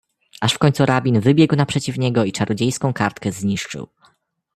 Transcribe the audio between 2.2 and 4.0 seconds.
i czarodziejską kartkę zniszczył."